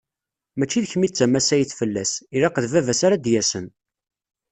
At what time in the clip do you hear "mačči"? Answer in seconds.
0.57-0.79